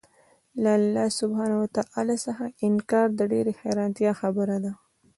له 0.63 0.71
الله 0.79 1.07
سبحانه 1.19 1.55
وتعالی 1.63 2.17
څخه 2.25 2.43
انكار 2.67 3.07
د 3.15 3.21
ډېري 3.31 3.53
حيرانتيا 3.61 4.11
خبره 4.21 4.57
ده 4.63 4.71